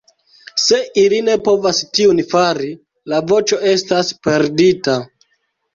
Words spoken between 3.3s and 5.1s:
voĉo estas perdita.